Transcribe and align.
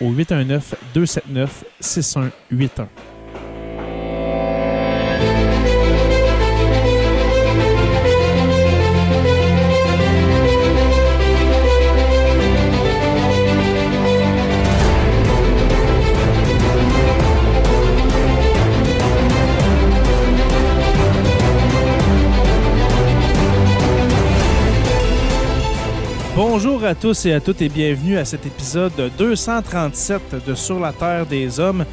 au 0.00 0.12
819 0.12 0.74
Bonjour 26.62 26.84
à 26.84 26.94
tous 26.94 27.24
et 27.24 27.32
à 27.32 27.40
toutes 27.40 27.62
et 27.62 27.70
bienvenue 27.70 28.18
à 28.18 28.26
cet 28.26 28.44
épisode 28.44 28.92
237 29.16 30.46
de 30.46 30.54
Sur 30.54 30.78
la 30.78 30.92
Terre 30.92 31.24
des 31.24 31.58
Hommes. 31.58 31.86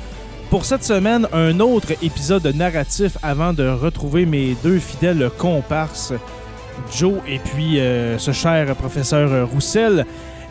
Pour 0.50 0.66
cette 0.66 0.84
semaine, 0.84 1.26
un 1.32 1.62
autre 1.62 1.94
épisode 2.04 2.46
narratif 2.48 3.18
avant 3.24 3.54
de 3.54 3.66
retrouver 3.66 4.26
mes 4.26 4.58
deux 4.62 4.80
fidèles 4.80 5.32
comparses, 5.38 6.12
Joe 6.94 7.14
et 7.30 7.40
puis 7.40 7.80
euh, 7.80 8.18
ce 8.18 8.34
cher 8.34 8.76
professeur 8.76 9.50
Roussel. 9.50 10.06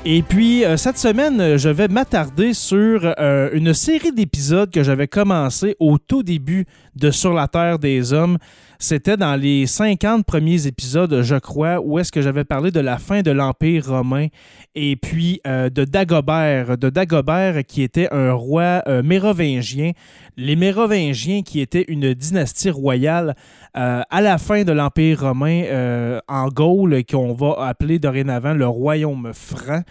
Et 0.07 0.23
puis, 0.23 0.65
euh, 0.65 0.79
cette 0.79 0.97
semaine, 0.97 1.59
je 1.59 1.69
vais 1.69 1.89
m'attarder 1.89 2.55
sur 2.55 3.13
euh, 3.19 3.51
une 3.53 3.75
série 3.75 4.13
d'épisodes 4.13 4.71
que 4.71 4.83
j'avais 4.83 5.09
commencé 5.09 5.77
au 5.79 5.99
tout 5.99 6.23
début 6.23 6.65
de 6.95 7.11
Sur 7.11 7.35
la 7.35 7.49
Terre 7.49 7.79
des 7.79 8.15
Hommes. 8.15 8.39
C'était 8.79 9.17
dans 9.17 9.37
les 9.37 9.67
50 9.67 10.25
premiers 10.25 10.67
épisodes, 10.67 11.23
je 11.23 11.37
crois, 11.37 11.81
où 11.81 11.99
est-ce 11.99 12.13
que 12.13 12.23
j'avais 12.23 12.45
parlé 12.45 12.71
de 12.71 12.81
la 12.81 12.99
fin 12.99 13.23
de 13.23 13.31
l'Empire 13.31 13.89
romain 13.89 14.29
et 14.75 14.97
puis 14.97 15.41
euh, 15.47 15.71
de 15.71 15.85
Dagobert, 15.85 16.77
de 16.77 16.91
Dagobert 16.91 17.65
qui 17.67 17.83
était 17.83 18.09
un 18.13 18.33
roi 18.33 18.83
mérovingien. 19.03 19.93
Les 20.37 20.57
Mérovingiens 20.57 21.43
qui 21.43 21.61
étaient 21.61 21.85
une 21.89 22.13
dynastie 22.15 22.71
royale 22.71 23.35
à 23.75 24.21
la 24.21 24.39
fin 24.39 24.65
de 24.65 24.73
l'Empire 24.73 25.21
romain 25.21 26.21
en 26.29 26.49
Gaule, 26.49 27.05
qu'on 27.05 27.33
va 27.33 27.67
appeler 27.67 27.99
dorénavant 27.99 28.55
le 28.55 28.67
royaume 28.67 29.33
franc. 29.33 29.83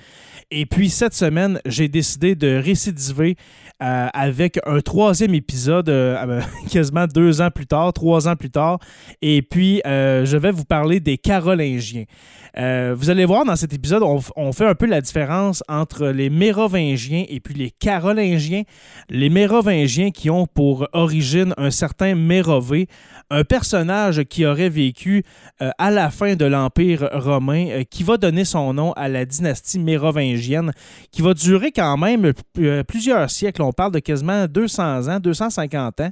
Et 0.52 0.66
puis 0.66 0.90
cette 0.90 1.14
semaine, 1.14 1.60
j'ai 1.66 1.88
décidé 1.88 2.36
de 2.36 2.58
récidiver 2.58 3.36
euh, 3.84 4.08
avec 4.14 4.58
un 4.66 4.80
troisième 4.80 5.34
épisode 5.34 5.90
euh, 5.90 6.42
quasiment 6.72 7.08
deux 7.08 7.42
ans 7.42 7.52
plus 7.52 7.68
tard, 7.68 7.92
trois 7.92 8.28
ans 8.28 8.36
plus 8.36 8.50
tard. 8.50 8.80
Et 9.22 9.42
puis, 9.42 9.82
euh, 9.86 10.26
je 10.26 10.38
vais 10.38 10.52
vous 10.52 10.64
parler 10.64 11.02
des 11.02 11.18
Carolingiens. 11.18 12.06
Vous 12.58 13.10
allez 13.10 13.26
voir 13.26 13.46
dans 13.46 13.56
cet 13.56 13.74
épisode, 13.74 14.04
on, 14.04 14.52
fait 14.52 14.66
un 14.66 14.76
peu 14.76 14.86
la 14.86 15.02
différence 15.02 15.64
entre 15.68 16.08
les 16.08 16.30
Mérovingiens 16.30 17.26
et 17.28 17.40
puis 17.40 17.54
les 17.54 17.72
Carolingiens. 17.72 18.64
Les 19.10 19.30
Mérovingiens 19.30 20.12
qui 20.12 20.30
ont 20.30 20.48
pour 20.48 20.88
origine 20.94 21.54
un 21.58 21.72
certain 21.72 22.16
Mérové, 22.16 22.88
un 23.30 23.44
personnage 23.44 24.24
qui 24.24 24.46
aurait 24.46 24.70
vécu 24.70 25.24
à 25.60 25.92
la 25.92 26.10
fin 26.10 26.36
de 26.36 26.46
l'Empire 26.46 27.10
romain, 27.12 27.84
qui 27.90 28.04
va 28.04 28.18
donner 28.18 28.46
son 28.46 28.74
nom 28.74 28.94
à 28.94 29.10
la 29.10 29.26
dynastie 29.26 29.80
mérovingienne, 29.80 30.72
qui 31.12 31.22
va 31.22 31.34
durer 31.34 31.72
quand 31.72 31.98
même 31.98 32.32
plusieurs 32.88 33.30
siècles 33.30 33.62
on 33.62 33.74
parle 33.74 33.92
de 33.92 34.00
quasiment 34.00 34.48
200 34.48 35.08
ans, 35.08 35.20
250 35.20 36.02
ans. 36.02 36.12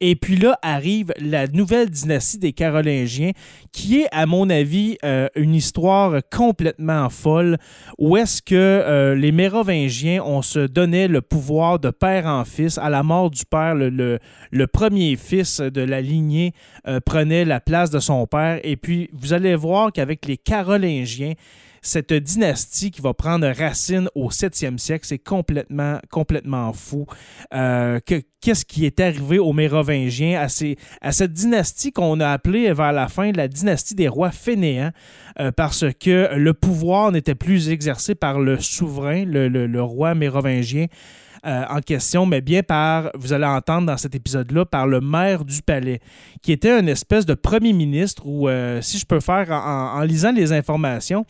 Et 0.00 0.16
puis 0.16 0.36
là 0.36 0.58
arrive 0.62 1.12
la 1.18 1.46
nouvelle 1.46 1.90
dynastie 1.90 2.38
des 2.38 2.52
Carolingiens, 2.52 3.32
qui 3.72 4.00
est, 4.00 4.08
à 4.12 4.26
mon 4.26 4.50
avis, 4.50 4.96
euh, 5.04 5.28
une 5.36 5.54
histoire 5.54 5.83
complètement 6.30 7.08
folle, 7.10 7.58
où 7.98 8.16
est-ce 8.16 8.42
que 8.42 8.54
euh, 8.54 9.14
les 9.14 9.32
Mérovingiens, 9.32 10.22
on 10.24 10.42
se 10.42 10.60
donnait 10.60 11.08
le 11.08 11.20
pouvoir 11.20 11.78
de 11.78 11.90
père 11.90 12.26
en 12.26 12.44
fils. 12.44 12.78
À 12.78 12.90
la 12.90 13.02
mort 13.02 13.30
du 13.30 13.44
père, 13.44 13.74
le, 13.74 14.18
le, 14.50 14.66
premier 14.66 15.16
fils 15.16 15.60
de 15.60 15.80
la 15.80 16.00
lignée 16.00 16.52
euh, 16.86 17.00
prenait 17.04 17.44
la 17.44 17.60
place 17.60 17.90
de 17.90 17.98
son 17.98 18.26
père. 18.26 18.60
Et 18.64 18.76
puis, 18.76 19.10
vous 19.12 19.32
allez 19.32 19.54
voir 19.54 19.92
qu'avec 19.92 20.26
les 20.26 20.36
Carolingiens, 20.36 21.34
cette 21.84 22.14
dynastie 22.14 22.90
qui 22.90 23.02
va 23.02 23.12
prendre 23.12 23.46
racine 23.46 24.08
au 24.14 24.30
7e 24.30 24.78
siècle, 24.78 25.04
c'est 25.06 25.18
complètement, 25.18 25.98
complètement 26.10 26.72
fou. 26.72 27.06
Euh, 27.52 28.00
qu'est-ce 28.40 28.64
qui 28.64 28.86
est 28.86 29.00
arrivé 29.00 29.38
aux 29.38 29.52
Mérovingiens, 29.52 30.40
à, 30.40 30.46
à 31.02 31.12
cette 31.12 31.32
dynastie 31.32 31.92
qu'on 31.92 32.20
a 32.20 32.30
appelée 32.30 32.72
vers 32.72 32.92
la 32.92 33.08
fin 33.08 33.32
la 33.32 33.48
dynastie 33.48 33.94
des 33.94 34.08
rois 34.08 34.30
fainéants, 34.30 34.92
euh, 35.38 35.52
parce 35.52 35.84
que 36.00 36.34
le 36.34 36.54
pouvoir 36.54 37.12
n'était 37.12 37.34
plus 37.34 37.68
exercé 37.68 38.14
par 38.14 38.40
le 38.40 38.58
souverain, 38.60 39.24
le, 39.26 39.82
roi 39.82 40.14
mérovingien. 40.14 40.86
Euh, 41.46 41.62
en 41.68 41.80
question, 41.80 42.24
mais 42.24 42.40
bien 42.40 42.62
par, 42.62 43.10
vous 43.16 43.34
allez 43.34 43.44
entendre 43.44 43.88
dans 43.88 43.98
cet 43.98 44.14
épisode-là, 44.14 44.64
par 44.64 44.86
le 44.86 45.02
maire 45.02 45.44
du 45.44 45.60
palais, 45.60 46.00
qui 46.40 46.52
était 46.52 46.80
une 46.80 46.88
espèce 46.88 47.26
de 47.26 47.34
premier 47.34 47.74
ministre, 47.74 48.26
ou 48.26 48.48
si 48.80 48.96
je 48.96 49.04
peux 49.04 49.20
faire 49.20 49.50
en 49.50 50.00
lisant 50.00 50.32
les 50.32 50.52
informations, 50.52 51.26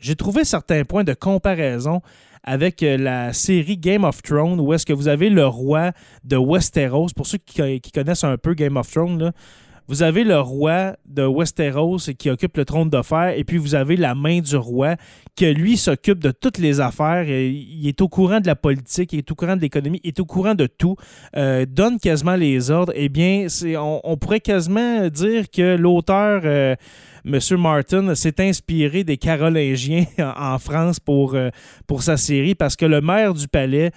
j'ai 0.00 0.16
trouvé 0.16 0.44
certains 0.44 0.84
points 0.84 1.04
de 1.04 1.14
comparaison 1.14 2.00
avec 2.46 2.82
euh, 2.82 2.96
la 2.96 3.32
série 3.32 3.76
Game 3.76 4.04
of 4.04 4.22
Thrones, 4.22 4.60
où 4.60 4.72
est-ce 4.72 4.86
que 4.86 4.92
vous 4.92 5.08
avez 5.08 5.28
le 5.28 5.46
roi 5.46 5.92
de 6.24 6.36
Westeros. 6.36 7.08
Pour 7.14 7.26
ceux 7.26 7.38
qui, 7.38 7.80
connaissent 7.92 8.24
un 8.24 8.38
peu 8.38 8.54
Game 8.54 8.76
of 8.76 8.90
Thrones, 8.90 9.32
vous 9.88 10.02
avez 10.02 10.24
le 10.24 10.40
roi 10.40 10.96
de 11.06 11.24
Westeros 11.24 12.10
qui 12.18 12.30
occupe 12.30 12.56
le 12.56 12.64
trône 12.64 12.90
de 12.90 13.02
fer, 13.02 13.34
et 13.36 13.44
puis 13.44 13.56
vous 13.56 13.74
avez 13.74 13.96
la 13.96 14.14
main 14.14 14.40
du 14.40 14.56
roi 14.56 14.96
qui, 15.34 15.52
lui, 15.52 15.76
s'occupe 15.76 16.18
de 16.18 16.30
toutes 16.30 16.58
les 16.58 16.80
affaires. 16.80 17.28
Il 17.28 17.86
est 17.86 18.00
au 18.00 18.08
courant 18.08 18.40
de 18.40 18.46
la 18.46 18.56
politique, 18.56 19.12
il 19.12 19.18
est 19.18 19.30
au 19.30 19.34
courant 19.34 19.56
de 19.56 19.60
l'économie, 19.60 20.00
il 20.02 20.08
est 20.08 20.20
au 20.20 20.24
courant 20.24 20.54
de 20.54 20.66
tout, 20.66 20.96
euh, 21.36 21.66
donne 21.68 21.98
quasiment 21.98 22.36
les 22.36 22.70
ordres. 22.70 22.92
Eh 22.96 23.08
bien, 23.08 23.46
on, 23.78 24.16
pourrait 24.16 24.40
quasiment 24.40 25.08
dire 25.08 25.50
que 25.50 25.76
l'auteur... 25.76 26.42
Euh, 26.44 26.74
M. 27.26 27.40
Martin 27.58 28.14
s'est 28.14 28.40
inspiré 28.40 29.02
des 29.02 29.16
Carolingiens 29.16 30.04
en 30.36 30.58
France 30.60 30.98
euh, 31.08 31.50
pour 31.88 32.02
sa 32.04 32.16
série 32.16 32.54
parce 32.54 32.76
que 32.76 32.86
le 32.86 33.00
maire 33.00 33.34
du 33.34 33.48
palais, 33.48 33.90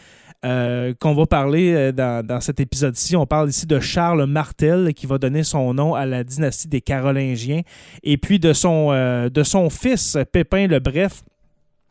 euh, 0.46 0.94
qu'on 1.00 1.14
va 1.14 1.26
parler 1.26 1.74
euh, 1.74 2.22
dans, 2.24 2.42
cet 2.42 2.60
épisode-ci. 2.60 3.16
On 3.16 3.26
parle 3.26 3.50
ici 3.50 3.66
de 3.66 3.80
Charles 3.80 4.26
Martel, 4.26 4.94
qui 4.94 5.06
va 5.06 5.18
donner 5.18 5.44
son 5.44 5.74
nom 5.74 5.96
à 5.96 6.06
la 6.06 6.24
dynastie 6.24 6.68
des 6.68 6.82
Carolingiens, 6.82 7.62
et 8.04 8.18
puis 8.18 8.40
de 8.40 8.54
son, 8.54 8.92
de 8.92 9.44
son 9.44 9.70
fils, 9.70 10.18
Pépin 10.32 10.68
le 10.68 10.80
Bref, 10.80 11.24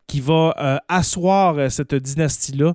qui 0.09 0.19
va 0.19 0.55
euh, 0.59 0.77
asseoir 0.89 1.55
euh, 1.57 1.69
cette 1.69 1.93
dynastie-là, 1.93 2.73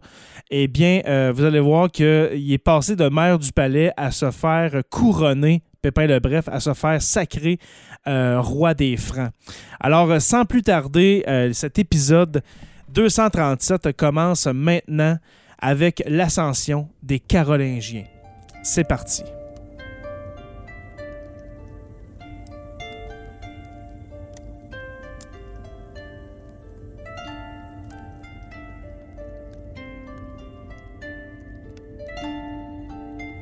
eh 0.51 0.69
bien, 0.69 1.03
euh, 1.07 1.33
vous 1.35 1.45
allez 1.45 1.61
voir 1.61 1.91
qu'il 1.91 2.53
est 2.53 2.63
passé 2.63 2.95
de 2.95 3.09
maire 3.09 3.39
du 3.39 3.53
palais 3.53 3.93
à 3.97 4.13
se 4.13 4.31
faire 4.31 4.83
couronner, 4.89 5.63
Pépin 5.83 6.07
le 6.07 6.21
Bref, 6.21 6.49
à 6.49 6.61
se 6.61 6.73
faire 6.73 7.03
sacrer 7.03 7.59
roi 8.07 8.75
des 8.75 8.97
Francs. 8.97 9.31
Alors, 9.81 10.21
sans 10.21 10.45
plus 10.45 10.63
tarder, 10.63 11.25
cet 11.53 11.79
épisode 11.79 12.43
237 12.91 13.97
commence 13.97 14.47
maintenant 14.47 15.17
avec 15.67 16.03
l'ascension 16.07 16.91
des 17.03 17.19
Carolingiens. 17.19 18.05
C'est 18.63 18.85
parti. 18.85 19.25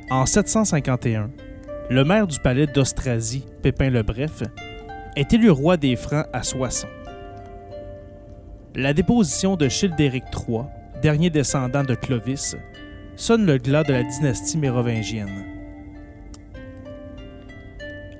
En 0.09 0.25
751, 0.25 1.29
le 1.89 2.05
maire 2.05 2.25
du 2.25 2.39
palais 2.39 2.67
d'Austrasie, 2.67 3.45
Pépin 3.61 3.89
le 3.89 4.01
Bref, 4.01 4.43
est 5.17 5.33
élu 5.33 5.51
roi 5.51 5.75
des 5.75 5.97
Francs 5.97 6.27
à 6.31 6.43
Soissons. 6.43 6.87
La 8.75 8.93
déposition 8.93 9.57
de 9.57 9.67
Childéric 9.67 10.23
III, 10.33 10.61
dernier 11.03 11.29
descendant 11.29 11.83
de 11.83 11.95
Clovis, 11.95 12.55
sonne 13.17 13.45
le 13.45 13.57
glas 13.57 13.83
de 13.83 13.91
la 13.91 14.03
dynastie 14.03 14.57
mérovingienne. 14.57 15.43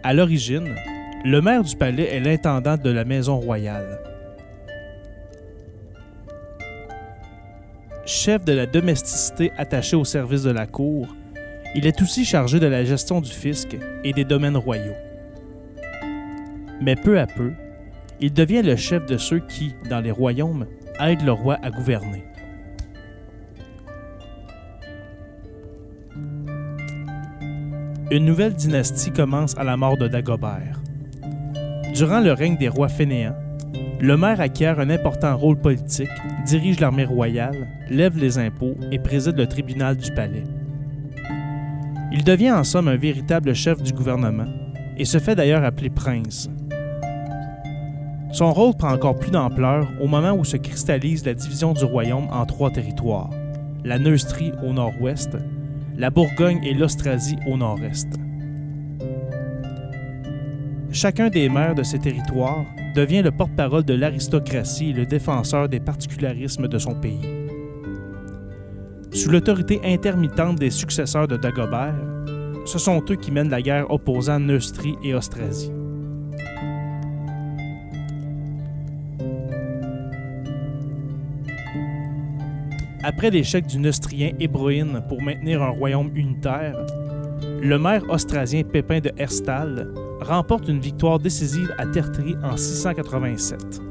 À 0.04 0.14
l'origine, 0.14 0.76
le 1.24 1.40
maire 1.40 1.64
du 1.64 1.78
palais 1.78 2.14
est 2.14 2.20
l'intendant 2.20 2.76
de 2.76 2.90
la 2.90 3.06
maison 3.06 3.40
royale. 3.40 4.02
Chef 8.06 8.44
de 8.44 8.52
la 8.52 8.66
domesticité 8.66 9.54
attachée 9.58 9.96
au 9.96 10.04
service 10.04 10.44
de 10.44 10.52
la 10.52 10.68
cour, 10.68 11.08
il 11.76 11.88
est 11.88 12.02
aussi 12.02 12.26
chargé 12.26 12.60
de 12.60 12.68
la 12.68 12.84
gestion 12.84 13.22
du 13.22 13.32
fisc 13.32 13.78
et 14.04 14.12
des 14.12 14.26
domaines 14.26 14.58
royaux. 14.58 14.98
Mais 16.82 16.98
peu 16.98 17.18
à 17.18 17.28
peu, 17.28 17.54
il 18.20 18.34
devient 18.34 18.62
le 18.62 18.76
chef 18.76 19.06
de 19.06 19.16
ceux 19.16 19.40
qui, 19.40 19.74
dans 19.90 20.02
les 20.02 20.12
royaumes, 20.12 20.68
aident 21.00 21.24
le 21.24 21.32
roi 21.32 21.58
à 21.64 21.72
gouverner. 21.72 22.26
Une 28.14 28.26
nouvelle 28.26 28.54
dynastie 28.54 29.10
commence 29.10 29.58
à 29.58 29.64
la 29.64 29.76
mort 29.76 29.98
de 29.98 30.08
Dagobert. 30.08 30.80
Durant 31.96 32.20
le 32.20 32.32
règne 32.32 32.58
des 32.58 32.68
rois 32.68 32.88
fainéants, 32.88 33.36
le 34.00 34.16
maire 34.18 34.40
acquiert 34.40 34.80
un 34.80 34.92
important 34.92 35.36
rôle 35.36 35.60
politique, 35.60 36.12
dirige 36.46 36.80
l'armée 36.80 37.06
royale, 37.06 37.68
lève 37.90 38.16
les 38.16 38.38
impôts 38.38 38.78
et 38.92 39.00
préside 39.00 39.36
le 39.36 39.48
tribunal 39.48 39.98
du 39.98 40.12
palais. 40.12 40.44
Il 42.12 42.24
devient 42.24 42.52
en 42.52 42.64
somme 42.64 42.88
un 42.88 42.98
véritable 42.98 43.56
chef 43.56 43.82
du 43.82 43.94
gouvernement 43.94 44.46
et 44.96 45.06
se 45.06 45.18
fait 45.18 45.34
d'ailleurs 45.34 45.64
appeler 45.64 45.90
prince. 45.90 46.52
Son 48.32 48.54
rôle 48.54 48.76
prend 48.76 48.94
encore 48.94 49.18
plus 49.18 49.32
d'ampleur 49.32 49.92
au 50.00 50.06
moment 50.06 50.34
où 50.34 50.44
se 50.44 50.58
cristallise 50.58 51.26
la 51.26 51.34
division 51.34 51.74
du 51.74 51.84
royaume 51.84 52.28
en 52.32 52.46
trois 52.46 52.70
territoires, 52.70 53.32
la 53.84 53.98
Neustrie 53.98 54.52
au 54.64 54.72
nord-ouest, 54.72 55.36
la 55.96 56.10
Bourgogne 56.10 56.60
et 56.64 56.74
l'Austrasie 56.74 57.38
au 57.48 57.58
nord-est. 57.58 58.08
Chacun 60.92 61.30
des 61.30 61.50
maires 61.50 61.76
de 61.76 61.84
ces 61.84 62.00
territoires 62.00 62.66
devient 62.96 63.22
le 63.22 63.32
porte-parole 63.32 63.84
de 63.84 63.94
l'aristocratie 63.94 64.90
et 64.90 64.94
le 64.94 65.06
défenseur 65.06 65.70
des 65.70 65.80
particularismes 65.80 66.68
de 66.68 66.78
son 66.78 66.94
pays. 66.94 67.22
Sous 69.12 69.30
l'autorité 69.30 69.80
intermittente 69.84 70.58
des 70.60 70.72
successeurs 70.72 71.28
de 71.28 71.38
Dagobert, 71.38 71.96
ce 72.66 72.80
sont 72.80 73.04
eux 73.10 73.16
qui 73.16 73.32
mènent 73.32 73.50
la 73.50 73.62
guerre 73.62 73.92
opposant 73.92 74.40
Neustrie 74.40 74.96
et 75.04 75.14
Austrasie. 75.14 75.72
Après 83.04 83.30
l'échec 83.30 83.66
du 83.68 83.80
Neustrien 83.80 84.32
Hébroïne 84.40 85.04
pour 85.10 85.22
maintenir 85.22 85.62
un 85.62 85.70
royaume 85.70 86.12
unitaire, 86.16 86.78
le 87.62 87.78
maire 87.78 88.04
austrasien 88.10 88.64
Pépin 88.64 89.00
de 89.00 89.12
Herstal 89.18 89.90
remporte 90.22 90.68
une 90.70 90.80
victoire 90.80 91.20
décisive 91.20 91.74
à 91.78 91.86
Tertry 91.86 92.36
en 92.44 92.58
687 92.58 93.82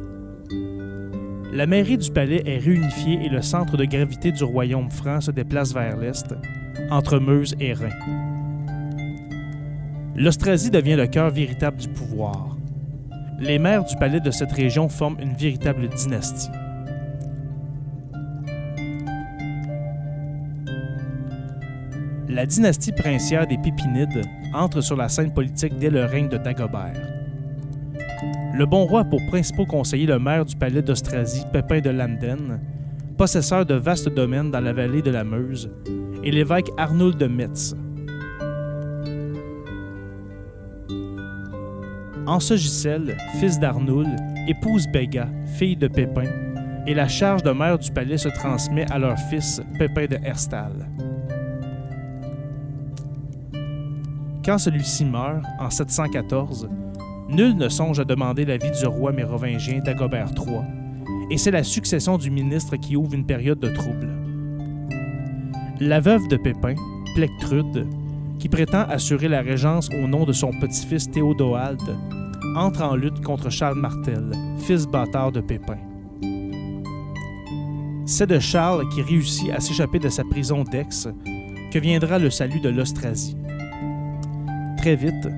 la 1.52 1.66
mairie 1.66 1.98
du 1.98 2.10
palais 2.10 2.42
est 2.46 2.58
réunifiée 2.58 3.20
et 3.22 3.28
le 3.28 3.42
centre 3.42 3.76
de 3.76 3.84
gravité 3.84 4.32
du 4.32 4.42
royaume 4.42 4.90
franc 4.90 5.20
se 5.20 5.30
déplace 5.30 5.74
vers 5.74 5.98
l'est, 5.98 6.34
entre 6.90 7.18
Meuse 7.18 7.54
et 7.60 7.74
Rhin. 7.74 7.90
L'Austrasie 10.16 10.70
devient 10.70 10.96
le 10.96 11.06
cœur 11.06 11.30
véritable 11.30 11.76
du 11.76 11.88
pouvoir. 11.88 12.56
Les 13.38 13.58
maires 13.58 13.84
du 13.84 13.94
palais 13.96 14.20
de 14.20 14.30
cette 14.30 14.52
région 14.52 14.88
forment 14.88 15.20
une 15.20 15.34
véritable 15.34 15.88
dynastie. 15.88 16.48
La 22.34 22.46
dynastie 22.46 22.92
princière 22.92 23.46
des 23.46 23.58
Pépinides 23.58 24.22
entre 24.54 24.80
sur 24.80 24.96
la 24.96 25.10
scène 25.10 25.34
politique 25.34 25.76
dès 25.78 25.90
le 25.90 26.06
règne 26.06 26.30
de 26.30 26.38
Dagobert. 26.38 26.96
Le 28.54 28.64
bon 28.64 28.86
roi 28.86 29.00
a 29.00 29.04
pour 29.04 29.20
principaux 29.26 29.66
conseillers 29.66 30.06
le 30.06 30.18
maire 30.18 30.46
du 30.46 30.56
palais 30.56 30.80
d'Austrasie, 30.80 31.44
Pépin 31.52 31.80
de 31.80 31.90
Landen, 31.90 32.58
possesseur 33.18 33.66
de 33.66 33.74
vastes 33.74 34.08
domaines 34.08 34.50
dans 34.50 34.60
la 34.60 34.72
vallée 34.72 35.02
de 35.02 35.10
la 35.10 35.24
Meuse, 35.24 35.70
et 36.24 36.30
l'évêque 36.30 36.70
Arnould 36.78 37.18
de 37.18 37.26
Metz. 37.26 37.74
Anse 42.26 42.54
Giselle, 42.54 43.14
fils 43.40 43.60
d'Arnould, 43.60 44.08
épouse 44.48 44.86
Béga, 44.90 45.28
fille 45.58 45.76
de 45.76 45.86
Pépin, 45.86 46.30
et 46.86 46.94
la 46.94 47.08
charge 47.08 47.42
de 47.42 47.50
maire 47.50 47.78
du 47.78 47.90
palais 47.90 48.16
se 48.16 48.30
transmet 48.30 48.90
à 48.90 48.98
leur 48.98 49.18
fils, 49.18 49.60
Pépin 49.78 50.06
de 50.06 50.16
Herstal. 50.24 50.91
Quand 54.44 54.58
celui-ci 54.58 55.04
meurt, 55.04 55.44
en 55.60 55.70
714, 55.70 56.68
Nul 57.28 57.56
ne 57.56 57.68
songe 57.68 58.00
à 58.00 58.04
demander 58.04 58.44
l'avis 58.44 58.72
du 58.72 58.86
roi 58.86 59.12
mérovingien 59.12 59.78
Dagobert 59.78 60.32
III, 60.36 60.62
et 61.30 61.38
c'est 61.38 61.52
la 61.52 61.62
succession 61.62 62.18
du 62.18 62.30
ministre 62.30 62.76
qui 62.76 62.96
ouvre 62.96 63.14
une 63.14 63.24
période 63.24 63.60
de 63.60 63.68
trouble. 63.68 64.08
La 65.80 66.00
veuve 66.00 66.26
de 66.28 66.36
Pépin, 66.36 66.74
Plectrude, 67.14 67.86
qui 68.38 68.48
prétend 68.48 68.82
assurer 68.82 69.28
la 69.28 69.42
régence 69.42 69.88
au 69.90 70.08
nom 70.08 70.24
de 70.24 70.32
son 70.32 70.50
petit-fils 70.50 71.10
Théodoald, 71.10 71.80
entre 72.56 72.82
en 72.82 72.96
lutte 72.96 73.22
contre 73.22 73.48
Charles 73.48 73.78
Martel, 73.78 74.32
fils 74.58 74.86
bâtard 74.86 75.30
de 75.30 75.40
Pépin. 75.40 75.78
C'est 78.04 78.26
de 78.26 78.40
Charles 78.40 78.88
qui 78.90 79.02
réussit 79.02 79.50
à 79.52 79.60
s'échapper 79.60 80.00
de 80.00 80.08
sa 80.08 80.24
prison 80.24 80.64
d'Aix 80.64 81.08
que 81.72 81.78
viendra 81.78 82.18
le 82.18 82.28
salut 82.28 82.60
de 82.60 82.68
l'Austrasie. 82.68 83.36
Très 84.82 84.96
vite, 84.96 85.28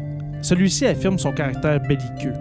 celui-ci 0.41 0.87
affirme 0.87 1.19
son 1.19 1.31
caractère 1.31 1.79
belliqueux. 1.79 2.33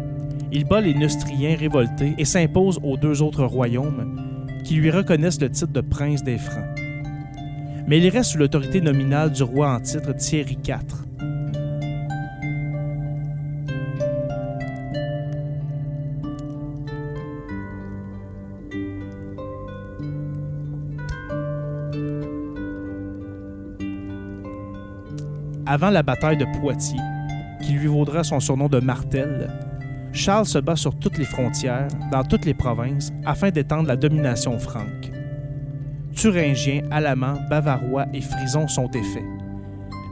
Il 0.54 0.64
bat 0.64 0.80
les 0.80 0.94
Neustriens 0.94 1.58
révoltés 1.58 2.14
et 2.18 2.24
s'impose 2.24 2.80
aux 2.82 2.96
deux 2.96 3.22
autres 3.22 3.44
royaumes, 3.44 4.48
qui 4.64 4.76
lui 4.76 4.90
reconnaissent 4.90 5.42
le 5.42 5.50
titre 5.50 5.74
de 5.74 5.82
prince 5.82 6.24
des 6.24 6.38
Francs. 6.38 6.64
Mais 7.88 7.98
il 7.98 8.08
reste 8.08 8.32
sous 8.32 8.38
l'autorité 8.38 8.80
nominale 8.80 9.34
du 9.34 9.44
roi 9.44 9.74
en 9.74 9.82
titre 9.82 10.16
Thierry 10.16 10.58
IV. 10.66 10.78
Avant 25.74 25.90
la 25.90 26.04
bataille 26.04 26.38
de 26.38 26.46
Poitiers, 26.60 27.00
qui 27.60 27.74
lui 27.74 27.88
vaudra 27.88 28.24
son 28.24 28.40
surnom 28.40 28.68
de 28.68 28.80
Martel, 28.80 29.50
Charles 30.12 30.46
se 30.46 30.60
bat 30.60 30.76
sur 30.76 30.94
toutes 31.00 31.18
les 31.18 31.26
frontières, 31.26 31.88
dans 32.12 32.24
toutes 32.24 32.46
les 32.46 32.54
provinces, 32.54 33.12
afin 33.26 33.50
d'étendre 33.50 33.88
la 33.88 33.96
domination 33.96 34.60
franque. 34.60 35.12
Thuringiens, 36.16 36.84
Alamans, 36.92 37.40
Bavarois 37.50 38.06
et 38.14 38.22
Frisons 38.22 38.68
sont 38.68 38.88
défaits. 38.88 39.26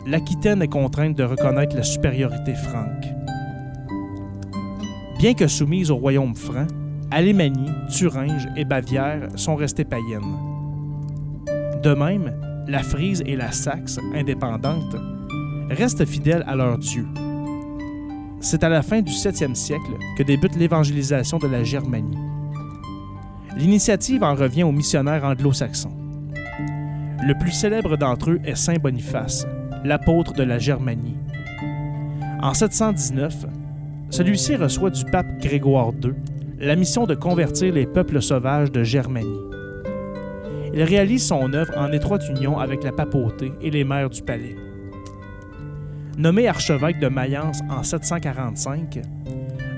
L'Aquitaine 0.08 0.64
est 0.64 0.68
contrainte 0.68 1.16
de 1.16 1.24
reconnaître 1.24 1.76
la 1.76 1.84
supériorité 1.84 2.56
franque. 2.56 3.06
Bien 5.20 5.36
que 5.36 5.46
soumise 5.46 5.92
au 5.92 5.98
royaume 5.98 6.34
franc, 6.34 6.66
Alémanie, 7.12 7.70
Thuringe 7.88 8.48
et 8.58 8.66
Bavière 8.66 9.28
sont 9.36 9.56
restées 9.56 9.86
païennes. 9.86 10.40
De 11.84 11.94
même, 11.94 12.34
la 12.68 12.82
Frise 12.82 13.22
et 13.28 13.36
la 13.36 13.52
Saxe, 13.52 14.00
indépendantes, 14.16 14.96
restent 15.72 16.06
fidèles 16.06 16.44
à 16.48 16.56
leur 16.56 16.78
dieu, 16.78 17.06
c'est 18.42 18.64
à 18.64 18.70
la 18.70 18.82
fin 18.82 19.02
du 19.02 19.12
7e 19.12 19.56
siècle 19.56 19.98
que 20.18 20.24
débute 20.24 20.56
l'évangélisation 20.56 21.38
de 21.38 21.48
la 21.48 21.64
Germanie. 21.64 22.18
L'initiative 23.56 24.24
en 24.24 24.34
revient 24.34 24.64
aux 24.64 24.72
missionnaires 24.72 25.24
anglo-saxons. 25.24 25.96
Le 27.24 27.38
plus 27.38 27.52
célèbre 27.52 27.98
d'entre 27.98 28.32
eux 28.32 28.40
est 28.44 28.56
Saint 28.56 28.80
Boniface, 28.82 29.46
l'apôtre 29.84 30.34
de 30.34 30.44
la 30.44 30.58
Germanie. 30.58 31.18
En 32.42 32.54
719, 32.54 33.46
celui-ci 34.10 34.56
reçoit 34.56 34.90
du 34.90 35.06
pape 35.06 35.40
Grégoire 35.40 35.92
II 36.04 36.14
la 36.60 36.76
mission 36.76 37.06
de 37.06 37.16
convertir 37.16 37.74
les 37.74 37.86
peuples 37.86 38.22
sauvages 38.22 38.72
de 38.72 38.84
Germanie. 38.84 39.40
Il 40.74 40.84
réalise 40.84 41.28
son 41.28 41.54
œuvre 41.54 41.74
en 41.78 41.92
étroite 41.92 42.28
union 42.30 42.58
avec 42.58 42.84
la 42.84 42.92
papauté 42.92 43.52
et 43.62 43.70
les 43.70 43.84
maires 43.84 44.10
du 44.10 44.22
palais. 44.22 44.56
Nommé 46.22 46.48
archevêque 46.48 47.00
de 47.00 47.08
Mayence 47.08 47.62
en 47.68 47.82
745, 47.82 49.02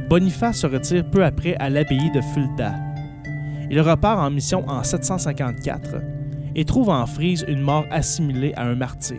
Boniface 0.10 0.58
se 0.58 0.68
retire 0.68 1.10
peu 1.10 1.24
après 1.24 1.56
à 1.56 1.70
l'abbaye 1.70 2.12
de 2.12 2.20
Fulda. 2.20 2.76
Il 3.72 3.80
repart 3.80 4.20
en 4.20 4.30
mission 4.30 4.68
en 4.68 4.84
754 4.84 6.02
et 6.54 6.66
trouve 6.66 6.90
en 6.90 7.06
Frise 7.06 7.46
une 7.48 7.62
mort 7.62 7.86
assimilée 7.92 8.52
à 8.58 8.64
un 8.64 8.76
martyr. 8.76 9.16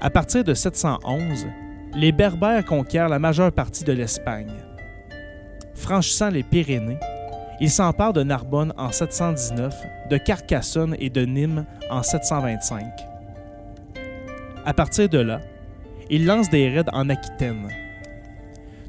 À 0.00 0.10
partir 0.10 0.44
de 0.44 0.54
711, 0.54 1.44
les 1.96 2.12
Berbères 2.12 2.64
conquièrent 2.64 3.08
la 3.08 3.18
majeure 3.18 3.50
partie 3.50 3.82
de 3.82 3.90
l'Espagne. 3.92 4.69
Franchissant 5.90 6.30
les 6.30 6.44
Pyrénées, 6.44 7.00
ils 7.60 7.68
s'emparent 7.68 8.12
de 8.12 8.22
Narbonne 8.22 8.72
en 8.78 8.92
719, 8.92 9.74
de 10.08 10.18
Carcassonne 10.18 10.94
et 11.00 11.10
de 11.10 11.22
Nîmes 11.22 11.66
en 11.90 12.04
725. 12.04 12.84
À 14.64 14.72
partir 14.72 15.08
de 15.08 15.18
là, 15.18 15.40
ils 16.08 16.26
lancent 16.26 16.48
des 16.48 16.68
raids 16.68 16.88
en 16.92 17.08
Aquitaine. 17.08 17.66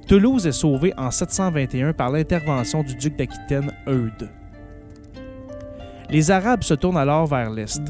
Toulouse 0.08 0.46
est 0.46 0.52
sauvée 0.52 0.94
en 0.96 1.10
721 1.10 1.94
par 1.94 2.12
l'intervention 2.12 2.84
du 2.84 2.94
duc 2.94 3.18
d'Aquitaine 3.18 3.72
Eudes. 3.88 4.30
Les 6.12 6.30
Arabes 6.30 6.62
se 6.62 6.76
tournent 6.76 6.98
alors 6.98 7.26
vers 7.26 7.50
l'est. 7.50 7.82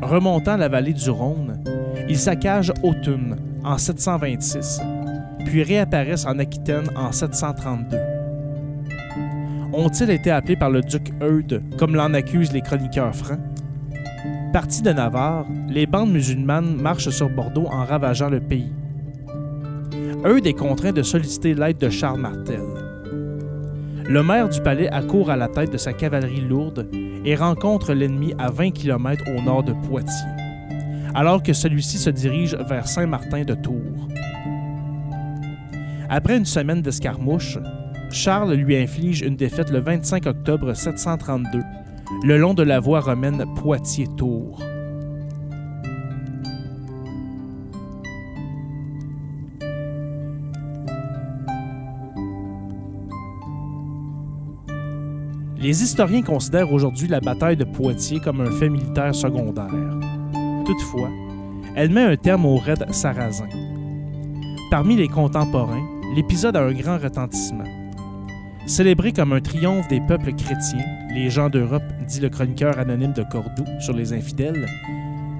Remontant 0.00 0.56
la 0.56 0.68
vallée 0.68 0.94
du 0.94 1.10
Rhône, 1.10 1.62
ils 2.08 2.18
saccagent 2.18 2.72
Autun 2.82 3.36
en 3.62 3.76
726, 3.76 4.80
puis 5.44 5.62
réapparaissent 5.62 6.24
en 6.24 6.38
Aquitaine 6.38 6.88
en 6.96 7.12
732. 7.12 8.09
Ont-ils 9.72 10.10
été 10.10 10.30
appelés 10.30 10.56
par 10.56 10.70
le 10.70 10.82
duc 10.82 11.12
Eudes, 11.22 11.62
comme 11.78 11.94
l'en 11.94 12.12
accusent 12.14 12.52
les 12.52 12.60
chroniqueurs 12.60 13.14
francs? 13.14 13.38
Partis 14.52 14.82
de 14.82 14.90
Navarre, 14.90 15.46
les 15.68 15.86
bandes 15.86 16.12
musulmanes 16.12 16.76
marchent 16.76 17.10
sur 17.10 17.28
Bordeaux 17.30 17.66
en 17.66 17.84
ravageant 17.84 18.28
le 18.28 18.40
pays. 18.40 18.72
Eudes 20.24 20.46
est 20.46 20.54
contraint 20.54 20.92
de 20.92 21.02
solliciter 21.02 21.54
l'aide 21.54 21.78
de 21.78 21.88
Charles 21.88 22.20
Martel. 22.20 22.62
Le 24.08 24.22
maire 24.22 24.48
du 24.48 24.60
palais 24.60 24.88
accourt 24.88 25.30
à 25.30 25.36
la 25.36 25.48
tête 25.48 25.72
de 25.72 25.78
sa 25.78 25.92
cavalerie 25.92 26.40
lourde 26.40 26.88
et 27.24 27.36
rencontre 27.36 27.92
l'ennemi 27.92 28.34
à 28.38 28.50
20 28.50 28.72
km 28.72 29.24
au 29.36 29.40
nord 29.42 29.62
de 29.62 29.72
Poitiers 29.72 30.26
alors 31.14 31.42
que 31.42 31.52
celui-ci 31.52 31.98
se 31.98 32.10
dirige 32.10 32.54
vers 32.54 32.86
Saint-Martin 32.86 33.44
de 33.44 33.54
Tours. 33.54 34.08
Après 36.08 36.36
une 36.36 36.44
semaine 36.44 36.82
d'escarmouche, 36.82 37.58
Charles 38.12 38.54
lui 38.54 38.76
inflige 38.76 39.22
une 39.22 39.36
défaite 39.36 39.70
le 39.70 39.80
25 39.80 40.26
octobre 40.26 40.74
732, 40.74 41.62
le 42.24 42.38
long 42.38 42.54
de 42.54 42.64
la 42.64 42.80
voie 42.80 43.00
romaine 43.00 43.44
Poitiers-Tours. 43.54 44.60
Les 55.56 55.82
historiens 55.82 56.22
considèrent 56.22 56.72
aujourd'hui 56.72 57.06
la 57.06 57.20
bataille 57.20 57.56
de 57.56 57.64
Poitiers 57.64 58.18
comme 58.18 58.40
un 58.40 58.50
fait 58.50 58.68
militaire 58.68 59.14
secondaire. 59.14 59.70
Toutefois, 60.66 61.10
elle 61.76 61.90
met 61.90 62.02
un 62.02 62.16
terme 62.16 62.46
au 62.46 62.56
raid 62.56 62.92
sarrasin. 62.92 63.48
Parmi 64.70 64.96
les 64.96 65.08
contemporains, 65.08 65.86
l'épisode 66.16 66.56
a 66.56 66.62
un 66.62 66.72
grand 66.72 66.98
retentissement. 66.98 67.79
Célébré 68.70 69.10
comme 69.12 69.32
un 69.32 69.40
triomphe 69.40 69.88
des 69.88 70.00
peuples 70.00 70.32
chrétiens, 70.32 70.86
les 71.12 71.28
gens 71.28 71.50
d'Europe, 71.50 71.82
dit 72.06 72.20
le 72.20 72.28
chroniqueur 72.28 72.78
anonyme 72.78 73.12
de 73.12 73.24
Cordoue 73.24 73.64
sur 73.80 73.94
les 73.94 74.12
infidèles, 74.12 74.64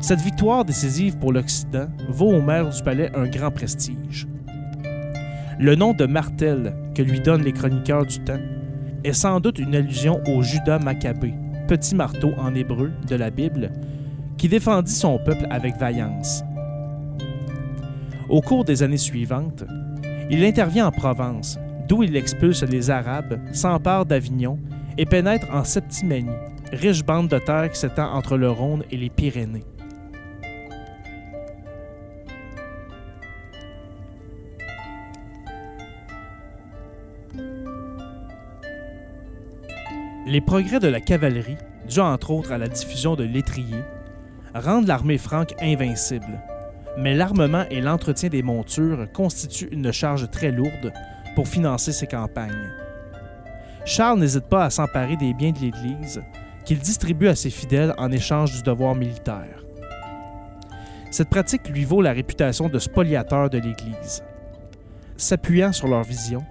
cette 0.01 0.21
victoire 0.21 0.65
décisive 0.65 1.17
pour 1.17 1.33
l'Occident 1.33 1.87
vaut 2.09 2.33
au 2.33 2.43
maire 2.43 2.69
du 2.69 2.83
palais 2.83 3.09
un 3.15 3.29
grand 3.29 3.53
prestige. 3.53 4.27
Le 5.61 5.77
nom 5.77 5.93
de 5.93 6.07
Martel 6.07 6.75
que 6.93 7.03
lui 7.03 7.21
donnent 7.21 7.45
les 7.45 7.53
chroniqueurs 7.53 8.05
du 8.05 8.19
temps 8.19 8.41
est 9.05 9.13
sans 9.13 9.39
doute 9.39 9.61
une 9.61 9.77
allusion 9.77 10.21
au 10.27 10.43
Judas 10.43 10.81
Maccabée, 10.81 11.35
petit 11.69 11.95
marteau 11.95 12.33
en 12.37 12.53
hébreu 12.57 12.91
de 13.07 13.15
la 13.15 13.31
Bible, 13.31 13.71
qui 14.39 14.49
défendit 14.49 14.91
son 14.91 15.19
peuple 15.19 15.47
avec 15.51 15.77
vaillance. 15.77 16.43
Au 18.29 18.41
cours 18.41 18.65
des 18.65 18.83
années 18.83 18.97
suivantes, 18.97 19.63
il 20.31 20.45
intervient 20.45 20.89
en 20.89 20.91
Provence, 20.91 21.61
d'où 21.91 22.05
il 22.05 22.15
expulse 22.15 22.63
les 22.63 22.89
Arabes, 22.89 23.41
s'empare 23.53 24.07
d'Avignon 24.07 24.61
et 24.97 25.05
pénètre 25.05 25.49
en 25.53 25.65
Septimanie, 25.65 26.31
riche 26.73 27.05
bande 27.05 27.27
de 27.27 27.39
terre 27.39 27.69
qui 27.69 27.81
s'étend 27.81 28.15
entre 28.15 28.37
le 28.37 28.49
Rhône 28.49 28.85
et 28.93 28.97
les 28.97 29.11
Pyrénées. 29.11 29.65
Les 40.29 40.41
progrès 40.41 40.79
de 40.79 40.87
la 40.87 41.01
cavalerie, 41.01 41.57
dus 41.89 41.99
entre 41.99 42.31
autres 42.31 42.53
à 42.53 42.59
la 42.59 42.69
diffusion 42.69 43.17
de 43.17 43.25
l'étrier, 43.25 43.83
rendent 44.55 44.87
l'armée 44.87 45.19
franque 45.19 45.55
invincible. 45.61 46.41
Mais 46.99 47.15
l'armement 47.15 47.65
et 47.69 47.81
l'entretien 47.81 48.29
des 48.29 48.45
montures 48.45 49.11
constituent 49.13 49.71
une 49.73 49.91
charge 49.91 50.31
très 50.31 50.53
lourde 50.53 50.93
pour 51.35 51.49
financer 51.49 51.93
ses 51.93 52.07
campagnes. 52.07 52.73
Charles 53.85 54.21
n'hésite 54.21 54.47
pas 54.47 54.65
à 54.65 54.71
s'emparer 54.71 55.17
des 55.17 55.35
biens 55.35 55.53
de 55.53 55.59
l'Église 55.59 56.23
qu'il 56.65 56.79
distribue 56.79 57.29
à 57.29 57.35
ses 57.35 57.51
fidèles 57.51 57.95
en 57.99 58.13
échange 58.13 58.53
du 58.53 58.63
devoir 58.63 58.95
militaire. 58.95 59.65
Cette 61.11 61.31
pratique 61.31 61.69
lui 61.69 61.85
vaut 61.85 62.03
la 62.03 62.13
réputation 62.13 62.69
de 62.69 62.79
spoliateur 62.79 63.51
de 63.51 63.59
l'Église. 63.59 64.23
S'appuyant 65.17 65.73
sur 65.73 65.89
leur 65.89 66.05
vision, 66.05 66.45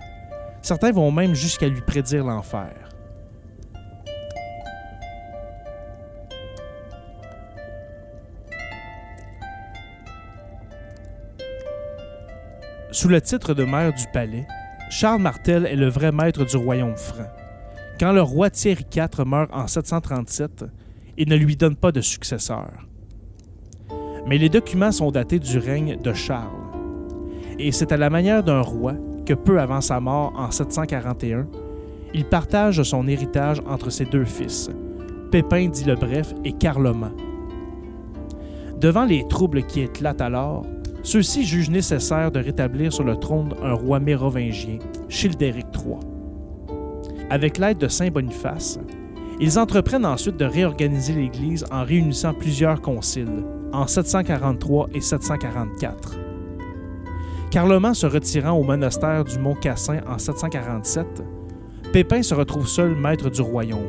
certains 0.62 0.92
vont 0.92 1.12
même 1.12 1.34
jusqu'à 1.34 1.68
lui 1.68 1.82
prédire 1.82 2.26
l'enfer. 2.26 2.74
Sous 12.92 13.08
le 13.08 13.22
titre 13.22 13.54
de 13.54 13.64
maire 13.64 13.94
du 13.94 14.06
palais, 14.12 14.46
Charles 14.90 15.22
Martel 15.22 15.68
est 15.68 15.76
le 15.76 15.88
vrai 15.88 16.12
maître 16.12 16.46
du 16.46 16.58
royaume 16.58 16.98
franc. 16.98 17.28
Quand 18.00 18.12
le 18.12 18.24
roi 18.24 18.50
Thierry 18.50 18.86
IV 18.92 19.24
meurt 19.24 19.54
en 19.54 19.68
737, 19.68 20.66
il 21.16 21.30
ne 21.30 21.36
lui 21.36 21.56
donne 21.56 21.76
pas 21.76 21.92
de 21.92 22.02
successeur. 22.02 22.88
Mais 24.26 24.40
les 24.40 24.50
documents 24.50 24.92
sont 24.92 25.12
datés 25.12 25.38
du 25.38 25.60
règne 25.60 25.98
de 26.02 26.12
Charles. 26.14 26.50
Et 27.60 27.72
c'est 27.72 27.92
à 27.92 27.98
la 27.98 28.10
manière 28.10 28.44
d'un 28.44 28.62
roi 28.62 28.96
que 29.28 29.36
peu 29.36 29.60
avant 29.60 29.82
sa 29.82 30.00
mort 30.00 30.34
en 30.36 30.50
741, 30.50 31.46
il 32.16 32.26
partage 32.26 32.82
son 32.82 33.08
héritage 33.08 33.62
entre 33.68 33.92
ses 33.92 34.06
deux 34.06 34.26
fils, 34.26 34.72
Pépin 35.32 35.68
dit 35.68 35.84
le 35.84 35.94
Bref 35.96 36.34
et 36.44 36.54
Carloman. 36.54 37.12
Devant 38.80 39.06
les 39.06 39.28
troubles 39.28 39.64
qui 39.64 39.82
éclatent 39.82 40.22
alors, 40.22 40.66
ceux-ci 41.10 41.44
jugent 41.44 41.72
nécessaire 41.72 42.30
de 42.30 42.40
rétablir 42.40 42.94
sur 42.94 43.04
le 43.04 43.16
trône 43.16 43.56
un 43.64 43.74
roi 43.74 44.00
mérovingien, 44.00 44.78
Childéric 45.08 45.66
III. 45.74 45.98
Avec 47.32 47.58
l'aide 47.58 47.80
de 47.80 47.88
Saint 47.88 48.12
Boniface, 48.12 48.80
ils 49.40 49.58
entreprennent 49.58 50.06
ensuite 50.06 50.38
de 50.38 50.46
réorganiser 50.46 51.14
l'Église 51.14 51.66
en 51.72 51.84
réunissant 51.84 52.36
plusieurs 52.36 52.80
conciles, 52.80 53.44
en 53.74 53.88
743 53.88 54.90
et 54.94 55.02
744. 55.02 56.20
Carloman 57.50 57.96
se 57.96 58.06
retirant 58.06 58.54
au 58.54 58.64
monastère 58.64 59.24
du 59.24 59.40
Mont 59.40 59.56
Cassin 59.56 60.02
en 60.08 60.20
747, 60.20 61.24
Pépin 61.92 62.22
se 62.22 62.36
retrouve 62.36 62.68
seul 62.68 62.94
maître 62.94 63.32
du 63.32 63.42
royaume. 63.42 63.80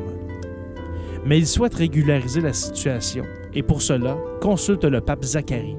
Mais 1.23 1.37
il 1.37 1.45
souhaite 1.45 1.75
régulariser 1.75 2.41
la 2.41 2.53
situation 2.53 3.25
et 3.53 3.61
pour 3.61 3.83
cela 3.83 4.17
consulte 4.41 4.85
le 4.85 5.01
pape 5.01 5.23
Zacharie. 5.23 5.75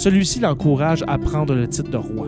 Celui-ci 0.00 0.40
l'encourage 0.40 1.04
à 1.06 1.18
prendre 1.18 1.54
le 1.54 1.68
titre 1.68 1.90
de 1.90 1.98
roi. 1.98 2.26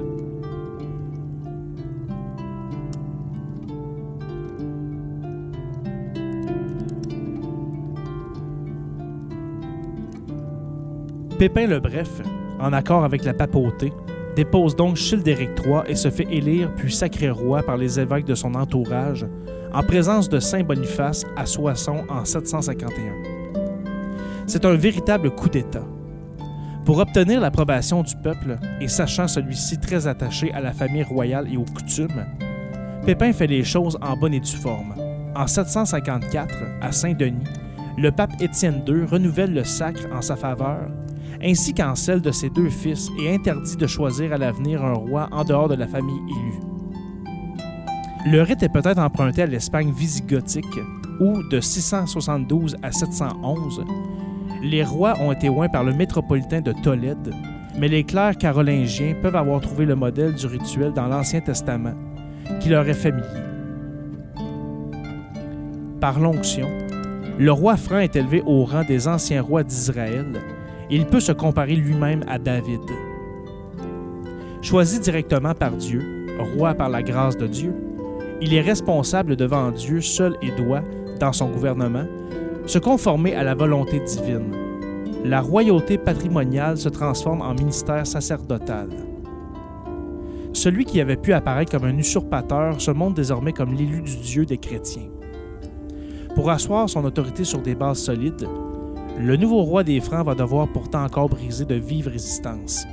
Pépin 11.39 11.67
le 11.67 11.81
Bref, 11.81 12.21
en 12.61 12.75
accord 12.75 13.05
avec 13.05 13.25
la 13.25 13.33
papauté, 13.33 13.91
dépose 14.37 14.77
donc 14.77 14.97
Childéric 14.97 15.53
III 15.65 15.81
et 15.87 15.95
se 15.95 16.11
fait 16.11 16.29
élire 16.31 16.71
puis 16.75 16.93
sacré 16.93 17.31
roi 17.31 17.63
par 17.63 17.79
les 17.79 17.99
évêques 17.99 18.27
de 18.27 18.35
son 18.35 18.55
entourage, 18.55 19.27
en 19.73 19.83
présence 19.83 20.29
de 20.29 20.41
Saint 20.41 20.63
Boniface 20.63 21.25
à 21.39 21.47
Soissons 21.47 22.05
en 22.11 22.27
751. 22.27 23.15
C'est 24.47 24.67
un 24.67 24.75
véritable 24.75 25.31
coup 25.31 25.49
d'État. 25.49 25.87
Pour 26.85 26.99
obtenir 26.99 27.41
l'approbation 27.41 28.03
du 28.03 28.17
peuple, 28.17 28.59
et 28.81 28.89
sachant 28.89 29.29
celui-ci 29.29 29.79
très 29.79 30.09
attaché 30.09 30.53
à 30.53 30.61
la 30.61 30.73
famille 30.73 31.05
royale 31.05 31.47
et 31.53 31.57
aux 31.57 31.65
coutumes, 31.65 32.27
Pépin 33.07 33.33
fait 33.33 33.47
les 33.47 33.63
choses 33.63 33.99
en 34.03 34.17
bonne 34.17 34.35
et 34.35 34.41
due 34.41 34.57
forme. 34.57 34.95
En 35.37 35.47
754, 35.47 36.55
à 36.81 36.91
Saint-Denis, 36.91 37.45
le 37.99 38.11
pape 38.11 38.41
Étienne 38.41 38.83
II 38.87 39.05
renouvelle 39.05 39.55
le 39.55 39.65
sacre 39.65 40.07
en 40.13 40.23
sa 40.23 40.35
faveur, 40.35 40.89
ainsi 41.43 41.73
qu'en 41.73 41.95
celle 41.95 42.21
de 42.21 42.33
ses 42.33 42.51
deux 42.51 42.71
fils, 42.71 43.11
et 43.21 43.33
interdit 43.33 43.77
de 43.77 43.87
choisir 43.87 44.33
à 44.33 44.39
l'avenir 44.39 44.85
un 44.85 44.95
roi 44.95 45.29
en 45.31 45.45
dehors 45.45 45.69
de 45.69 45.75
la 45.75 45.87
famille 45.87 46.21
élue. 46.29 46.61
Le 48.27 48.43
rite 48.43 48.63
est 48.63 48.73
peut-être 48.73 48.99
emprunté 48.99 49.43
à 49.43 49.47
l'Espagne 49.47 49.93
visigothique, 49.93 50.79
où, 51.21 51.43
de 51.49 51.61
672 51.61 52.77
à 52.83 52.91
711, 52.91 53.85
les 54.63 54.85
rois 54.85 55.15
ont 55.21 55.33
été 55.33 55.49
oints 55.49 55.69
par 55.69 55.83
le 55.83 55.93
métropolitain 55.93 56.61
de 56.61 56.73
Tolède, 56.73 57.35
mais 57.79 57.89
les 57.89 58.05
clercs 58.05 58.39
carolingiens 58.39 59.15
peuvent 59.21 59.35
avoir 59.35 59.61
trouvé 59.61 59.85
le 59.85 59.97
modèle 59.97 60.35
du 60.35 60.47
rituel 60.47 60.93
dans 60.93 61.07
l'Ancien 61.07 61.41
Testament, 61.41 61.95
qui 62.61 62.69
leur 62.69 62.89
est 62.89 62.95
familier. 62.95 63.27
Par 66.01 66.21
l'onction, 66.21 66.69
le 67.39 67.51
roi 67.51 67.77
franc 67.77 67.99
est 67.99 68.15
élevé 68.15 68.43
au 68.47 68.65
rang 68.65 68.85
des 68.85 69.09
anciens 69.09 69.43
rois 69.43 69.65
d'Israël 69.65 70.41
et 70.91 70.97
il 70.97 71.07
peut 71.07 71.21
se 71.21 71.33
comparer 71.33 71.75
lui-même 71.75 72.25
à 72.29 72.39
David. 72.39 72.81
Choisi 74.61 75.01
directement 75.01 75.55
par 75.55 75.73
Dieu, 75.73 76.27
roi 76.57 76.75
par 76.75 76.89
la 76.89 77.03
grâce 77.03 77.37
de 77.37 77.47
Dieu, 77.47 77.75
il 78.41 78.55
est 78.55 78.61
responsable 78.61 79.37
devant 79.37 79.71
Dieu 79.71 80.01
seul 80.01 80.37
et 80.43 80.51
doit, 80.51 80.83
dans 81.21 81.33
son 81.33 81.49
gouvernement, 81.49 82.05
se 82.67 82.79
conformer 82.79 83.35
à 83.35 83.43
la 83.43 83.55
volonté 83.55 84.01
divine. 84.01 84.55
La 85.25 85.41
royauté 85.41 85.99
patrimoniale 85.99 86.77
se 86.79 86.89
transforme 86.89 87.43
en 87.43 87.55
ministère 87.55 88.07
sacerdotal. 88.07 88.89
Celui 90.53 90.85
qui 90.85 91.01
avait 91.01 91.17
pu 91.17 91.33
apparaître 91.33 91.73
comme 91.73 91.85
un 91.85 91.97
usurpateur 91.97 92.81
se 92.81 92.91
montre 92.91 93.15
désormais 93.15 93.53
comme 93.53 93.75
l'élu 93.75 94.03
du 94.03 94.17
Dieu 94.17 94.45
des 94.45 94.59
chrétiens. 94.59 95.09
Pour 96.35 96.51
asseoir 96.51 96.89
son 96.89 97.05
autorité 97.05 97.45
sur 97.45 97.61
des 97.61 97.75
bases 97.75 97.99
solides, 97.99 98.49
le 99.19 99.37
nouveau 99.37 99.63
roi 99.63 99.85
des 99.85 100.01
Francs 100.01 100.27
va 100.27 100.35
devoir 100.35 100.69
pourtant 100.69 101.05
encore 101.05 101.29
briser 101.29 101.65
de 101.65 101.75
vives 101.75 102.09
résistances. 102.09 102.85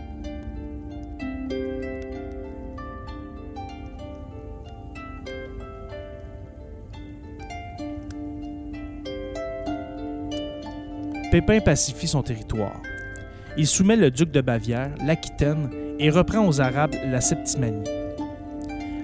Pépin 11.31 11.59
pacifie 11.59 12.07
son 12.07 12.23
territoire. 12.23 12.81
Il 13.55 13.67
soumet 13.67 13.95
le 13.95 14.09
duc 14.09 14.31
de 14.31 14.41
Bavière, 14.41 14.89
l'Aquitaine, 15.05 15.69
et 15.99 16.09
reprend 16.09 16.47
aux 16.47 16.59
Arabes 16.59 16.95
la 17.05 17.21
Septimanie. 17.21 17.87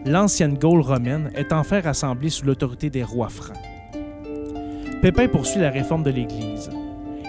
L'ancienne 0.06 0.58
Gaule 0.58 0.82
romaine 0.82 1.32
est 1.36 1.54
enfin 1.54 1.82
rassemblée 1.82 2.30
sous 2.30 2.46
l'autorité 2.46 2.90
des 2.90 3.04
rois 3.04 3.30
francs. 3.30 3.58
Pépin 5.04 5.28
poursuit 5.28 5.60
la 5.60 5.70
réforme 5.70 6.02
de 6.02 6.10
l'Église. 6.10 6.72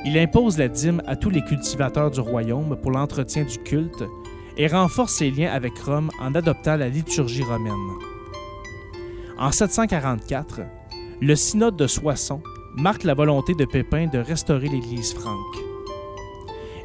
Il 0.06 0.16
impose 0.16 0.56
la 0.56 0.68
dîme 0.68 1.02
à 1.06 1.14
tous 1.14 1.30
les 1.30 1.42
cultivateurs 1.42 2.10
du 2.10 2.20
royaume 2.20 2.76
pour 2.80 2.90
l'entretien 2.90 3.44
du 3.44 3.58
culte 3.58 4.04
et 4.56 4.66
renforce 4.66 5.16
ses 5.16 5.30
liens 5.30 5.52
avec 5.52 5.78
Rome 5.78 6.10
en 6.22 6.34
adoptant 6.34 6.76
la 6.76 6.88
liturgie 6.88 7.42
romaine. 7.42 7.74
En 9.38 9.52
744, 9.52 10.62
le 11.20 11.36
synode 11.36 11.76
de 11.76 11.86
Soissons 11.86 12.40
marque 12.76 13.04
la 13.04 13.14
volonté 13.14 13.54
de 13.54 13.64
Pépin 13.64 14.06
de 14.06 14.18
restaurer 14.18 14.68
l'Église 14.68 15.14
franque. 15.14 15.56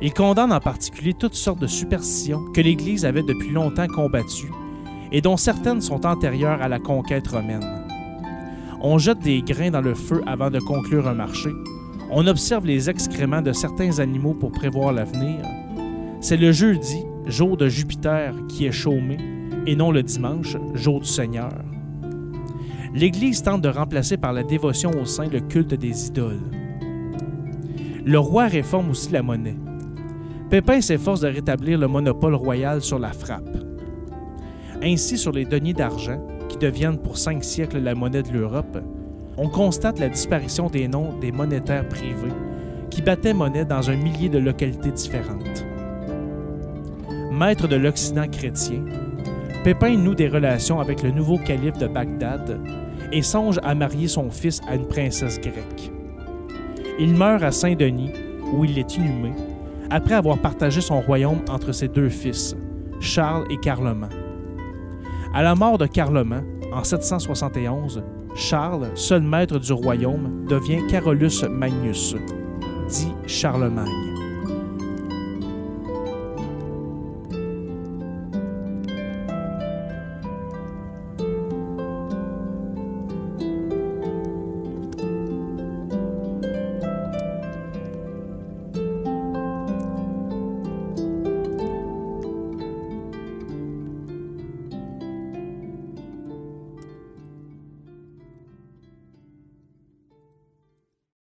Il 0.01 0.13
condamne 0.13 0.53
en 0.53 0.59
particulier 0.59 1.13
toutes 1.13 1.35
sortes 1.35 1.59
de 1.59 1.67
superstitions 1.67 2.45
que 2.53 2.61
l'Église 2.61 3.05
avait 3.05 3.23
depuis 3.23 3.49
longtemps 3.49 3.87
combattues 3.87 4.51
et 5.11 5.21
dont 5.21 5.37
certaines 5.37 5.81
sont 5.81 6.05
antérieures 6.05 6.61
à 6.61 6.69
la 6.69 6.79
conquête 6.79 7.27
romaine. 7.27 7.85
On 8.79 8.97
jette 8.97 9.19
des 9.19 9.41
grains 9.41 9.69
dans 9.69 9.81
le 9.81 9.93
feu 9.93 10.21
avant 10.25 10.49
de 10.49 10.59
conclure 10.59 11.07
un 11.07 11.13
marché. 11.13 11.49
On 12.09 12.25
observe 12.25 12.65
les 12.65 12.89
excréments 12.89 13.41
de 13.41 13.51
certains 13.51 13.99
animaux 13.99 14.33
pour 14.33 14.51
prévoir 14.51 14.93
l'avenir. 14.93 15.45
C'est 16.21 16.37
le 16.37 16.51
jeudi, 16.51 17.03
jour 17.27 17.57
de 17.57 17.67
Jupiter, 17.67 18.33
qui 18.47 18.65
est 18.65 18.71
chômé, 18.71 19.17
et 19.67 19.75
non 19.75 19.91
le 19.91 20.03
dimanche, 20.03 20.55
jour 20.73 21.01
du 21.01 21.07
Seigneur. 21.07 21.51
L'Église 22.93 23.41
tente 23.41 23.61
de 23.61 23.69
remplacer 23.69 24.17
par 24.17 24.33
la 24.33 24.43
dévotion 24.43 24.91
au 24.91 25.05
sein 25.05 25.27
le 25.27 25.39
culte 25.39 25.73
des 25.73 26.07
idoles. 26.07 26.41
Le 28.03 28.19
roi 28.19 28.47
réforme 28.47 28.89
aussi 28.89 29.11
la 29.11 29.21
monnaie. 29.21 29.55
Pépin 30.49 30.81
s'efforce 30.81 31.21
de 31.21 31.27
rétablir 31.27 31.77
le 31.77 31.87
monopole 31.87 32.35
royal 32.35 32.81
sur 32.81 32.99
la 32.99 33.13
frappe. 33.13 33.57
Ainsi, 34.83 35.17
sur 35.17 35.31
les 35.31 35.45
deniers 35.45 35.73
d'argent, 35.73 36.19
qui 36.49 36.57
deviennent 36.57 36.97
pour 36.97 37.17
cinq 37.17 37.43
siècles 37.43 37.79
la 37.79 37.95
monnaie 37.95 38.23
de 38.23 38.31
l'Europe, 38.31 38.77
on 39.37 39.47
constate 39.47 39.99
la 39.99 40.09
disparition 40.09 40.67
des 40.67 40.89
noms 40.89 41.17
des 41.19 41.31
monétaires 41.31 41.87
privés 41.87 42.33
qui 42.89 43.01
battaient 43.01 43.33
monnaie 43.33 43.63
dans 43.63 43.89
un 43.89 43.95
millier 43.95 44.27
de 44.27 44.37
localités 44.37 44.91
différentes. 44.91 45.65
Maître 47.31 47.69
de 47.69 47.77
l'Occident 47.77 48.27
chrétien, 48.27 48.83
Pépin 49.63 49.95
noue 49.95 50.15
des 50.15 50.27
relations 50.27 50.79
avec 50.79 51.03
le 51.03 51.11
nouveau 51.11 51.37
calife 51.37 51.77
de 51.77 51.85
Bagdad 51.85 52.59
et 53.11 53.21
songe 53.21 53.59
à 53.61 53.75
marier 53.75 54.07
son 54.07 54.31
fils 54.31 54.59
à 54.67 54.73
une 54.73 54.87
princesse 54.87 55.39
grecque. 55.39 55.91
Il 56.99 57.13
meurt 57.13 57.43
à 57.43 57.51
Saint-Denis, 57.51 58.11
où 58.53 58.65
il 58.65 58.79
est 58.79 58.95
inhumé, 58.97 59.33
après 59.91 60.15
avoir 60.15 60.39
partagé 60.39 60.81
son 60.81 60.99
royaume 60.99 61.41
entre 61.47 61.73
ses 61.73 61.87
deux 61.87 62.09
fils, 62.09 62.55
Charles 62.99 63.45
et 63.51 63.57
Carloman. 63.57 64.09
À 65.33 65.43
la 65.43 65.53
mort 65.53 65.77
de 65.77 65.85
Carloman, 65.85 66.43
en 66.73 66.83
771, 66.83 68.03
Charles, 68.35 68.89
seul 68.95 69.21
maître 69.21 69.59
du 69.59 69.73
royaume, 69.73 70.45
devient 70.49 70.81
Carolus 70.89 71.43
Magnus, 71.47 72.15
dit 72.89 73.13
Charlemagne. 73.27 74.10